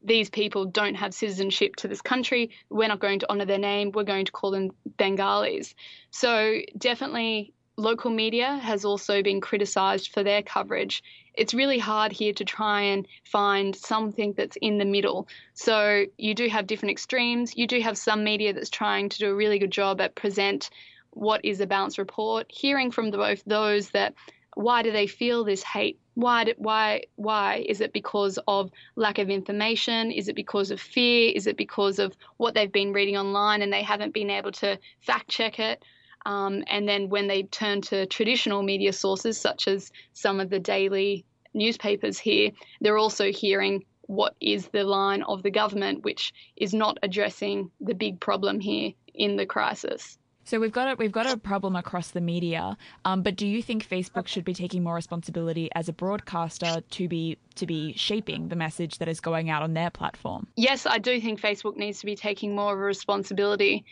these 0.03 0.29
people 0.29 0.65
don't 0.65 0.95
have 0.95 1.13
citizenship 1.13 1.75
to 1.77 1.88
this 1.88 2.01
country. 2.01 2.51
We're 2.69 2.88
not 2.88 3.00
going 3.00 3.19
to 3.19 3.31
honor 3.31 3.45
their 3.45 3.59
name. 3.59 3.91
We're 3.91 4.03
going 4.03 4.25
to 4.25 4.31
call 4.31 4.51
them 4.51 4.71
Bengalis. 4.97 5.75
So 6.09 6.59
definitely 6.77 7.53
local 7.81 8.11
media 8.11 8.57
has 8.57 8.85
also 8.85 9.21
been 9.23 9.41
criticised 9.41 10.11
for 10.13 10.23
their 10.23 10.41
coverage. 10.41 11.03
It's 11.33 11.53
really 11.53 11.79
hard 11.79 12.11
here 12.11 12.33
to 12.33 12.45
try 12.45 12.81
and 12.81 13.07
find 13.23 13.75
something 13.75 14.33
that's 14.38 14.57
in 14.61 14.77
the 14.77 14.85
middle. 14.85 15.27
So 15.53 16.05
you 16.17 16.35
do 16.35 16.47
have 16.47 16.67
different 16.67 16.91
extremes. 16.91 17.57
You 17.57 17.67
do 17.67 17.81
have 17.81 17.97
some 17.97 18.23
media 18.23 18.53
that's 18.53 18.69
trying 18.69 19.09
to 19.09 19.19
do 19.19 19.31
a 19.31 19.35
really 19.35 19.59
good 19.59 19.71
job 19.71 20.00
at 20.01 20.15
present 20.15 20.69
what 21.11 21.43
is 21.43 21.59
a 21.59 21.67
balanced 21.67 21.97
report, 21.97 22.47
hearing 22.50 22.91
from 22.91 23.11
both 23.11 23.43
those 23.45 23.89
that 23.89 24.13
why 24.55 24.83
do 24.83 24.91
they 24.91 25.07
feel 25.07 25.43
this 25.43 25.63
hate? 25.63 25.97
Why, 26.13 26.43
do, 26.43 26.53
why, 26.57 27.03
why? 27.15 27.65
Is 27.67 27.79
it 27.79 27.93
because 27.93 28.38
of 28.47 28.69
lack 28.95 29.17
of 29.17 29.29
information? 29.29 30.11
Is 30.11 30.27
it 30.27 30.35
because 30.35 30.71
of 30.71 30.81
fear? 30.81 31.31
Is 31.33 31.47
it 31.47 31.55
because 31.55 32.00
of 32.00 32.15
what 32.38 32.53
they've 32.53 32.71
been 32.71 32.91
reading 32.91 33.17
online 33.17 33.61
and 33.61 33.71
they 33.71 33.83
haven't 33.83 34.13
been 34.13 34.29
able 34.29 34.51
to 34.53 34.77
fact 35.00 35.29
check 35.29 35.59
it? 35.59 35.83
Um, 36.25 36.63
and 36.67 36.87
then 36.87 37.09
when 37.09 37.27
they 37.27 37.43
turn 37.43 37.81
to 37.83 38.05
traditional 38.05 38.63
media 38.63 38.93
sources, 38.93 39.39
such 39.39 39.67
as 39.67 39.91
some 40.13 40.39
of 40.39 40.49
the 40.49 40.59
daily 40.59 41.25
newspapers 41.53 42.19
here, 42.19 42.51
they're 42.79 42.97
also 42.97 43.31
hearing 43.31 43.85
what 44.03 44.35
is 44.41 44.67
the 44.67 44.83
line 44.83 45.23
of 45.23 45.41
the 45.43 45.51
government, 45.51 46.03
which 46.03 46.33
is 46.57 46.73
not 46.73 46.97
addressing 47.01 47.71
the 47.79 47.93
big 47.93 48.19
problem 48.19 48.59
here 48.59 48.91
in 49.13 49.37
the 49.37 49.45
crisis. 49.45 50.17
So 50.43 50.59
we've 50.59 50.71
got 50.71 50.93
a, 50.93 50.95
we've 50.95 51.11
got 51.11 51.31
a 51.31 51.37
problem 51.37 51.75
across 51.75 52.11
the 52.11 52.19
media, 52.19 52.75
um, 53.05 53.21
but 53.21 53.35
do 53.35 53.45
you 53.45 53.61
think 53.61 53.87
Facebook 53.87 54.27
should 54.27 54.43
be 54.43 54.53
taking 54.53 54.83
more 54.83 54.95
responsibility 54.95 55.69
as 55.75 55.87
a 55.87 55.93
broadcaster 55.93 56.81
to 56.81 57.07
be 57.07 57.37
to 57.55 57.67
be 57.67 57.93
shaping 57.93 58.49
the 58.49 58.55
message 58.55 58.97
that 58.97 59.07
is 59.07 59.21
going 59.21 59.49
out 59.49 59.61
on 59.61 59.75
their 59.75 59.91
platform? 59.91 60.47
Yes, 60.55 60.85
I 60.85 60.97
do 60.97 61.21
think 61.21 61.39
Facebook 61.39 61.77
needs 61.77 61.99
to 61.99 62.05
be 62.05 62.15
taking 62.15 62.55
more 62.55 62.73
of 62.73 62.79
a 62.79 62.81
responsibility 62.81 63.85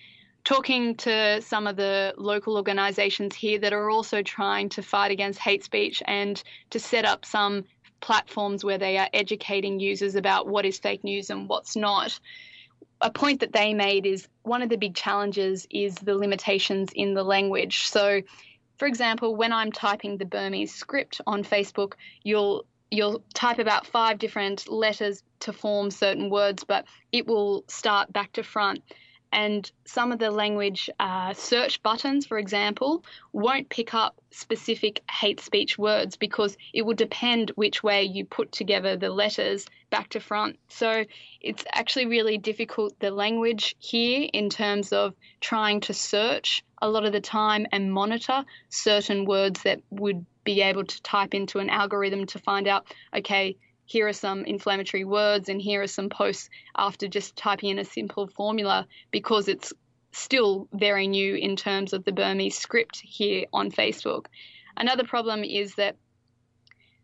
talking 0.43 0.95
to 0.95 1.41
some 1.41 1.67
of 1.67 1.75
the 1.75 2.13
local 2.17 2.55
organisations 2.55 3.35
here 3.35 3.59
that 3.59 3.73
are 3.73 3.89
also 3.89 4.21
trying 4.21 4.69
to 4.69 4.81
fight 4.81 5.11
against 5.11 5.39
hate 5.39 5.63
speech 5.63 6.01
and 6.05 6.41
to 6.69 6.79
set 6.79 7.05
up 7.05 7.25
some 7.25 7.65
platforms 8.01 8.63
where 8.63 8.77
they 8.77 8.97
are 8.97 9.09
educating 9.13 9.79
users 9.79 10.15
about 10.15 10.47
what 10.47 10.65
is 10.65 10.79
fake 10.79 11.03
news 11.03 11.29
and 11.29 11.49
what's 11.49 11.75
not. 11.75 12.19
A 13.01 13.11
point 13.11 13.41
that 13.41 13.53
they 13.53 13.73
made 13.73 14.05
is 14.05 14.27
one 14.43 14.61
of 14.61 14.69
the 14.69 14.77
big 14.77 14.95
challenges 14.95 15.67
is 15.69 15.95
the 15.95 16.15
limitations 16.15 16.89
in 16.93 17.13
the 17.13 17.23
language. 17.23 17.87
So, 17.87 18.21
for 18.77 18.87
example, 18.87 19.35
when 19.35 19.53
I'm 19.53 19.71
typing 19.71 20.17
the 20.17 20.25
Burmese 20.25 20.73
script 20.73 21.21
on 21.27 21.43
Facebook, 21.43 21.93
you'll 22.23 22.65
you'll 22.91 23.23
type 23.35 23.59
about 23.59 23.85
five 23.85 24.17
different 24.17 24.67
letters 24.67 25.21
to 25.41 25.53
form 25.53 25.91
certain 25.91 26.31
words, 26.31 26.63
but 26.63 26.85
it 27.11 27.27
will 27.27 27.63
start 27.67 28.11
back 28.11 28.33
to 28.33 28.41
front 28.41 28.81
and 29.31 29.71
some 29.85 30.11
of 30.11 30.19
the 30.19 30.31
language 30.31 30.89
uh, 30.99 31.33
search 31.33 31.83
buttons, 31.83 32.25
for 32.25 32.39
example, 32.39 33.03
won't 33.31 33.69
pick 33.69 33.93
up 33.93 34.19
specific 34.31 35.01
hate 35.09 35.39
speech 35.39 35.77
words 35.77 36.17
because 36.17 36.57
it 36.73 36.83
will 36.83 36.95
depend 36.95 37.51
which 37.51 37.83
way 37.83 38.03
you 38.03 38.25
put 38.25 38.51
together 38.51 38.97
the 38.97 39.09
letters 39.09 39.65
back 39.89 40.09
to 40.09 40.19
front. 40.19 40.57
So 40.67 41.05
it's 41.41 41.63
actually 41.73 42.07
really 42.07 42.37
difficult, 42.37 42.99
the 42.99 43.11
language 43.11 43.75
here, 43.79 44.27
in 44.33 44.49
terms 44.49 44.93
of 44.93 45.13
trying 45.41 45.81
to 45.81 45.93
search 45.93 46.63
a 46.81 46.89
lot 46.89 47.05
of 47.05 47.11
the 47.11 47.21
time 47.21 47.67
and 47.71 47.93
monitor 47.93 48.45
certain 48.69 49.25
words 49.25 49.63
that 49.63 49.81
would 49.89 50.25
be 50.43 50.61
able 50.61 50.85
to 50.85 51.01
type 51.03 51.33
into 51.33 51.59
an 51.59 51.69
algorithm 51.69 52.25
to 52.27 52.39
find 52.39 52.67
out, 52.67 52.85
okay, 53.15 53.57
here 53.89 54.07
are 54.07 54.13
some 54.13 54.45
inflammatory 54.45 55.03
words 55.03 55.49
and 55.49 55.59
here 55.59 55.81
are 55.81 55.87
some 55.87 56.09
posts 56.09 56.47
after 56.77 57.07
just 57.07 57.35
typing 57.35 57.71
in 57.71 57.79
a 57.79 57.83
simple 57.83 58.27
formula 58.27 58.85
because 59.09 59.47
it's 59.47 59.73
still 60.11 60.67
very 60.71 61.07
new 61.07 61.33
in 61.33 61.55
terms 61.55 61.91
of 61.91 62.05
the 62.05 62.11
Burmese 62.11 62.55
script 62.55 63.01
here 63.03 63.45
on 63.51 63.71
Facebook. 63.71 64.27
Another 64.77 65.03
problem 65.03 65.43
is 65.43 65.73
that 65.75 65.95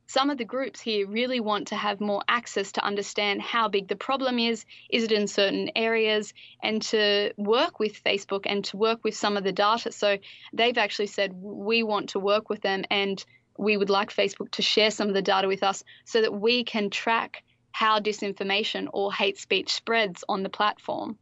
some 0.05 0.29
of 0.29 0.37
the 0.37 0.45
groups 0.45 0.79
here 0.79 1.07
really 1.07 1.39
want 1.39 1.69
to 1.69 1.75
have 1.75 1.99
more 1.99 2.21
access 2.27 2.73
to 2.73 2.85
understand 2.85 3.41
how 3.41 3.67
big 3.67 3.87
the 3.87 3.95
problem 3.95 4.37
is, 4.37 4.63
is 4.91 5.05
it 5.05 5.11
in 5.11 5.25
certain 5.25 5.71
areas, 5.75 6.35
and 6.61 6.83
to 6.83 7.33
work 7.35 7.79
with 7.79 8.03
Facebook 8.03 8.43
and 8.45 8.63
to 8.65 8.77
work 8.77 9.03
with 9.03 9.15
some 9.15 9.37
of 9.37 9.43
the 9.43 9.51
data. 9.51 9.91
So 9.91 10.19
they've 10.53 10.77
actually 10.77 11.07
said, 11.07 11.33
we 11.33 11.81
want 11.81 12.09
to 12.09 12.19
work 12.19 12.47
with 12.47 12.61
them 12.61 12.83
and 12.91 13.25
we 13.57 13.77
would 13.77 13.89
like 13.89 14.13
Facebook 14.13 14.51
to 14.51 14.61
share 14.61 14.91
some 14.91 15.07
of 15.07 15.13
the 15.13 15.21
data 15.21 15.47
with 15.47 15.63
us 15.63 15.83
so 16.03 16.21
that 16.21 16.33
we 16.33 16.63
can 16.63 16.89
track 16.89 17.43
how 17.71 17.99
disinformation 17.99 18.87
or 18.93 19.13
hate 19.13 19.37
speech 19.37 19.73
spreads 19.73 20.23
on 20.29 20.43
the 20.43 20.49
platform. 20.49 21.17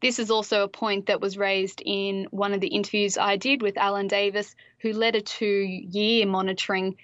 This 0.00 0.18
is 0.18 0.32
also 0.32 0.64
a 0.64 0.68
point 0.68 1.06
that 1.06 1.20
was 1.20 1.38
raised 1.38 1.80
in 1.84 2.26
one 2.30 2.52
of 2.52 2.60
the 2.60 2.66
interviews 2.66 3.16
I 3.16 3.36
did 3.36 3.62
with 3.62 3.78
Alan 3.78 4.08
Davis, 4.08 4.56
who 4.80 4.92
led 4.92 5.14
a 5.14 5.20
two 5.20 5.46
year 5.46 6.26
monitoring 6.26 6.96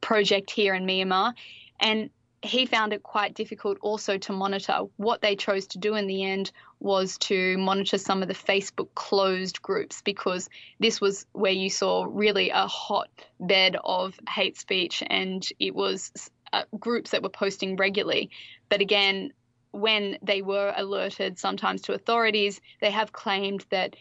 project 0.00 0.50
here 0.50 0.74
in 0.74 0.86
Myanmar. 0.86 1.34
And 1.80 2.10
he 2.40 2.66
found 2.66 2.92
it 2.92 3.02
quite 3.02 3.34
difficult 3.34 3.78
also 3.80 4.18
to 4.18 4.32
monitor. 4.32 4.82
What 4.96 5.20
they 5.20 5.34
chose 5.34 5.66
to 5.68 5.78
do 5.78 5.96
in 5.96 6.06
the 6.06 6.24
end 6.24 6.52
was 6.80 7.18
to 7.18 7.58
monitor 7.58 7.98
some 7.98 8.22
of 8.22 8.28
the 8.28 8.34
Facebook 8.34 8.88
closed 8.94 9.60
groups 9.62 10.02
because 10.02 10.48
this 10.78 11.00
was 11.00 11.26
where 11.32 11.52
you 11.52 11.70
saw 11.70 12.06
really 12.08 12.50
a 12.50 12.66
hot 12.66 13.10
bed 13.40 13.76
of 13.82 14.18
hate 14.28 14.56
speech 14.56 15.02
and 15.06 15.46
it 15.58 15.74
was 15.74 16.12
uh, 16.52 16.62
groups 16.78 17.10
that 17.10 17.22
were 17.22 17.28
posting 17.28 17.76
regularly. 17.76 18.30
But 18.68 18.80
again, 18.80 19.32
when 19.70 20.18
they 20.22 20.42
were 20.42 20.72
alerted 20.76 21.38
sometimes 21.38 21.82
to 21.82 21.92
authorities, 21.92 22.60
they 22.80 22.90
have 22.90 23.12
claimed 23.12 23.64
that 23.70 23.96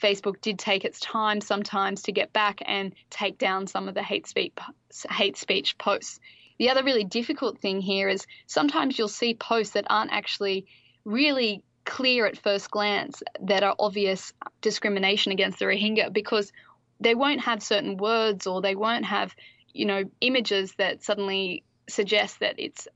Facebook 0.00 0.40
did 0.40 0.58
take 0.58 0.84
its 0.84 0.98
time 1.00 1.40
sometimes 1.40 2.02
to 2.02 2.12
get 2.12 2.32
back 2.32 2.60
and 2.64 2.94
take 3.08 3.38
down 3.38 3.66
some 3.66 3.88
of 3.88 3.94
the 3.94 4.02
hate 4.02 4.26
speech 4.26 4.52
hate 5.10 5.36
speech 5.36 5.78
posts. 5.78 6.18
The 6.58 6.70
other 6.70 6.82
really 6.82 7.04
difficult 7.04 7.60
thing 7.60 7.80
here 7.80 8.08
is 8.08 8.26
sometimes 8.46 8.98
you'll 8.98 9.08
see 9.08 9.34
posts 9.34 9.74
that 9.74 9.86
aren't 9.88 10.12
actually 10.12 10.66
really 11.04 11.62
clear 11.84 12.26
at 12.26 12.38
first 12.38 12.70
glance 12.70 13.22
that 13.40 13.62
are 13.62 13.74
obvious 13.78 14.32
discrimination 14.60 15.32
against 15.32 15.58
the 15.58 15.66
Rohingya 15.66 16.12
because 16.12 16.52
they 17.00 17.14
won't 17.14 17.40
have 17.40 17.62
certain 17.62 17.96
words 17.96 18.46
or 18.46 18.60
they 18.60 18.74
won't 18.74 19.04
have, 19.04 19.34
you 19.72 19.86
know, 19.86 20.04
images 20.20 20.72
that 20.78 21.02
suddenly 21.02 21.64
suggest 21.88 22.40
that 22.40 22.54
it's 22.58 22.86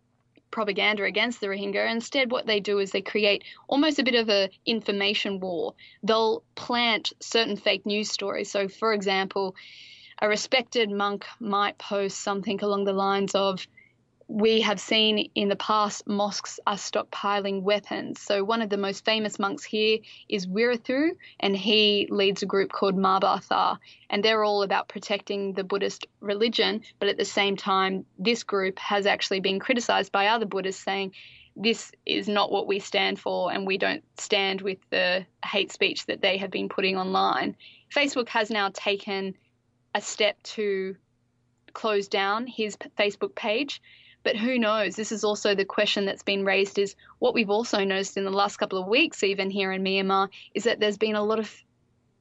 propaganda 0.51 1.05
against 1.05 1.41
the 1.41 1.49
Rohingya. 1.49 1.91
Instead, 1.91 2.31
what 2.31 2.47
they 2.47 2.61
do 2.61 2.79
is 2.79 2.91
they 2.93 3.03
create 3.03 3.45
almost 3.69 3.99
a 3.99 4.05
bit 4.05 4.15
of 4.15 4.29
a 4.29 4.49
information 4.65 5.41
war. 5.41 5.75
They'll 6.03 6.43
plant 6.55 7.13
certain 7.21 7.57
fake 7.57 7.85
news 7.85 8.11
stories. 8.11 8.51
So, 8.51 8.69
for 8.69 8.93
example, 8.93 9.57
a 10.23 10.29
respected 10.29 10.91
monk 10.91 11.27
might 11.41 11.77
post 11.79 12.21
something 12.21 12.63
along 12.63 12.85
the 12.85 12.93
lines 12.93 13.35
of, 13.35 13.67
we 14.29 14.61
have 14.61 14.81
seen 14.81 15.31
in 15.37 15.49
the 15.49 15.57
past 15.57 16.07
mosques 16.07 16.59
are 16.67 16.75
stockpiling 16.75 17.63
weapons. 17.63 18.21
So 18.21 18.43
one 18.43 18.61
of 18.61 18.71
the 18.71 18.77
most 18.77 19.05
famous 19.05 19.39
monks 19.39 19.63
here 19.63 19.99
is 20.29 20.49
Wirathu, 20.49 21.11
and 21.39 21.57
he 21.57 22.09
leads 22.11 22.43
a 22.43 22.47
group 22.47 22.73
called 22.73 22.97
Mabatha, 22.97 23.79
and 24.11 24.25
they're 24.25 24.43
all 24.43 24.65
about 24.65 24.89
protecting 24.89 25.53
the 25.53 25.63
Buddhist 25.63 26.09
religion. 26.21 26.83
But 26.99 27.09
at 27.09 27.19
the 27.19 27.25
same 27.25 27.57
time, 27.57 28.05
this 28.19 28.43
group 28.43 28.81
has 28.81 29.07
actually 29.07 29.41
been 29.41 29.61
criticized 29.61 30.11
by 30.11 30.27
other 30.27 30.47
Buddhists, 30.47 30.83
saying 30.83 31.13
this 31.55 31.93
is 32.05 32.27
not 32.27 32.51
what 32.51 32.67
we 32.67 32.81
stand 32.81 33.21
for, 33.21 33.53
and 33.53 33.65
we 33.65 33.79
don't 33.79 34.03
stand 34.19 34.61
with 34.61 34.79
the 34.91 35.25
hate 35.45 35.71
speech 35.71 36.05
that 36.07 36.21
they 36.21 36.37
have 36.39 36.51
been 36.51 36.69
putting 36.69 36.99
online. 36.99 37.57
Facebook 37.95 38.29
has 38.29 38.51
now 38.51 38.71
taken 38.75 39.35
a 39.95 40.01
step 40.01 40.43
to 40.43 40.97
close 41.73 42.09
down 42.09 42.47
his 42.47 42.77
Facebook 42.99 43.35
page. 43.37 43.81
But 44.27 44.35
who 44.37 44.59
knows? 44.59 44.97
This 44.97 45.13
is 45.13 45.23
also 45.23 45.55
the 45.55 45.65
question 45.65 46.05
that's 46.05 46.25
been 46.25 46.45
raised 46.45 46.81
is 46.81 46.97
what 47.21 47.33
we've 47.33 47.49
also 47.49 47.85
noticed 47.85 48.17
in 48.17 48.25
the 48.25 48.33
last 48.33 48.57
couple 48.57 48.77
of 48.77 48.89
weeks, 48.89 49.23
even 49.23 49.51
here 49.51 49.71
in 49.71 49.85
Myanmar, 49.85 50.31
is 50.53 50.65
that 50.65 50.81
there's 50.81 50.99
been 50.99 51.15
a 51.15 51.23
lot 51.23 51.39
of 51.39 51.49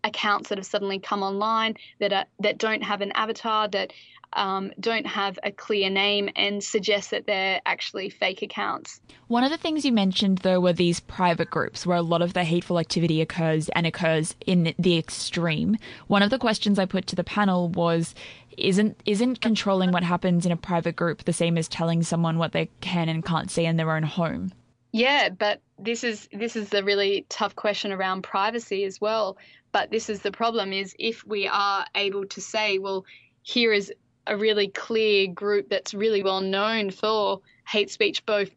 accounts 0.05 0.49
that 0.49 0.57
have 0.57 0.65
suddenly 0.65 0.99
come 0.99 1.23
online 1.23 1.75
that 1.99 2.13
are 2.13 2.25
that 2.39 2.57
don't 2.57 2.83
have 2.83 3.01
an 3.01 3.11
avatar, 3.13 3.67
that 3.67 3.91
um, 4.33 4.71
don't 4.79 5.07
have 5.07 5.39
a 5.43 5.51
clear 5.51 5.89
name 5.89 6.29
and 6.35 6.63
suggest 6.63 7.11
that 7.11 7.25
they're 7.25 7.61
actually 7.65 8.09
fake 8.09 8.41
accounts. 8.41 8.99
One 9.27 9.43
of 9.43 9.49
the 9.49 9.57
things 9.57 9.85
you 9.85 9.91
mentioned, 9.91 10.39
though, 10.39 10.59
were 10.59 10.73
these 10.73 10.99
private 10.99 11.49
groups 11.49 11.85
where 11.85 11.97
a 11.97 12.01
lot 12.01 12.21
of 12.21 12.33
the 12.33 12.43
hateful 12.43 12.79
activity 12.79 13.21
occurs 13.21 13.69
and 13.69 13.87
occurs 13.87 14.35
in 14.45 14.73
the 14.77 14.97
extreme. 14.97 15.77
One 16.07 16.21
of 16.21 16.29
the 16.29 16.39
questions 16.39 16.77
I 16.77 16.85
put 16.85 17.07
to 17.07 17.15
the 17.15 17.23
panel 17.23 17.69
was 17.69 18.13
isn't 18.57 19.01
isn't 19.05 19.41
controlling 19.41 19.91
what 19.91 20.03
happens 20.03 20.45
in 20.45 20.51
a 20.51 20.57
private 20.57 20.95
group 20.95 21.23
the 21.23 21.33
same 21.33 21.57
as 21.57 21.67
telling 21.67 22.03
someone 22.03 22.37
what 22.37 22.53
they 22.53 22.69
can 22.79 23.09
and 23.09 23.25
can't 23.25 23.51
say 23.51 23.65
in 23.65 23.77
their 23.77 23.91
own 23.91 24.03
home? 24.03 24.51
Yeah, 24.91 25.27
but 25.27 25.59
this 25.77 26.05
is 26.05 26.29
this 26.31 26.55
is 26.55 26.69
the 26.69 26.83
really 26.83 27.25
tough 27.27 27.55
question 27.55 27.91
around 27.91 28.21
privacy 28.21 28.85
as 28.85 29.01
well. 29.01 29.37
But 29.75 29.91
this 29.91 30.09
is 30.09 30.21
the 30.21 30.31
problem 30.31 30.71
is 30.71 30.95
if 30.97 31.27
we 31.27 31.49
are 31.49 31.85
able 31.95 32.25
to 32.27 32.39
say, 32.39 32.77
well, 32.77 33.03
here 33.41 33.73
is 33.73 33.91
a 34.25 34.37
really 34.37 34.69
clear 34.69 35.27
group 35.27 35.67
that's 35.67 35.93
really 35.93 36.23
well 36.23 36.39
known 36.39 36.91
for 36.91 37.41
hate 37.67 37.89
speech, 37.91 38.25
both 38.25 38.51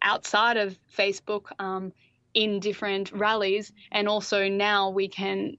outside 0.00 0.56
of 0.56 0.78
Facebook 0.96 1.48
um, 1.58 1.92
in 2.32 2.60
different 2.60 3.12
rallies, 3.12 3.74
and 3.92 4.08
also 4.08 4.48
now 4.48 4.88
we 4.88 5.06
can 5.06 5.58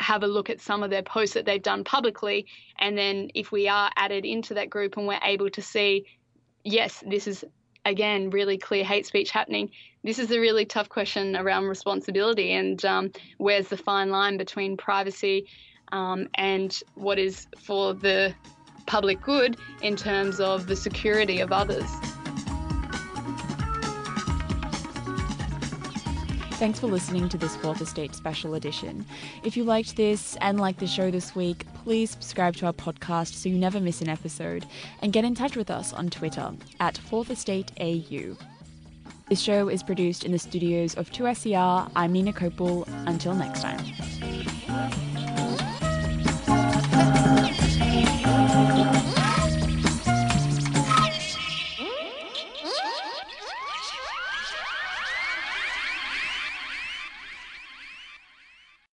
have 0.00 0.24
a 0.24 0.26
look 0.26 0.50
at 0.50 0.60
some 0.60 0.82
of 0.82 0.90
their 0.90 1.04
posts 1.04 1.34
that 1.34 1.44
they've 1.44 1.62
done 1.62 1.84
publicly. 1.84 2.46
And 2.80 2.98
then 2.98 3.30
if 3.32 3.52
we 3.52 3.68
are 3.68 3.92
added 3.94 4.24
into 4.24 4.54
that 4.54 4.70
group 4.70 4.96
and 4.96 5.06
we're 5.06 5.20
able 5.22 5.50
to 5.50 5.62
see, 5.62 6.04
yes, 6.64 7.00
this 7.06 7.28
is 7.28 7.44
again 7.86 8.30
really 8.30 8.58
clear 8.58 8.84
hate 8.84 9.06
speech 9.06 9.30
happening, 9.30 9.70
this 10.04 10.18
is 10.18 10.30
a 10.30 10.38
really 10.38 10.64
tough 10.64 10.88
question 10.88 11.36
around 11.36 11.64
responsibility 11.64 12.52
and 12.52 12.84
um, 12.84 13.10
where's 13.38 13.68
the 13.68 13.76
fine 13.76 14.10
line 14.10 14.36
between 14.36 14.76
privacy 14.76 15.46
um, 15.92 16.28
and 16.34 16.80
what 16.94 17.18
is 17.18 17.46
for 17.58 17.94
the 17.94 18.34
public 18.86 19.20
good 19.20 19.56
in 19.82 19.96
terms 19.96 20.38
of 20.40 20.66
the 20.66 20.76
security 20.76 21.40
of 21.40 21.52
others. 21.52 21.90
Thanks 26.56 26.80
for 26.80 26.86
listening 26.86 27.28
to 27.28 27.36
this 27.36 27.54
Fourth 27.56 27.82
Estate 27.82 28.14
special 28.14 28.54
edition. 28.54 29.04
If 29.44 29.58
you 29.58 29.64
liked 29.64 29.94
this 29.94 30.38
and 30.40 30.58
liked 30.58 30.80
the 30.80 30.86
show 30.86 31.10
this 31.10 31.34
week, 31.34 31.66
please 31.84 32.12
subscribe 32.12 32.56
to 32.56 32.66
our 32.66 32.72
podcast 32.72 33.34
so 33.34 33.50
you 33.50 33.58
never 33.58 33.78
miss 33.78 34.00
an 34.00 34.08
episode 34.08 34.64
and 35.02 35.12
get 35.12 35.26
in 35.26 35.34
touch 35.34 35.54
with 35.54 35.70
us 35.70 35.92
on 35.92 36.08
Twitter 36.08 36.50
at 36.80 36.96
Fourth 36.96 37.30
Estate 37.30 37.72
AU. 37.78 38.38
This 39.28 39.40
show 39.40 39.68
is 39.68 39.82
produced 39.82 40.24
in 40.24 40.32
the 40.32 40.38
studios 40.38 40.94
of 40.94 41.10
2SER. 41.10 41.90
I'm 41.94 42.12
Nina 42.12 42.32
Kopel. 42.32 42.88
Until 43.06 43.34
next 43.34 43.60
time. 43.60 43.84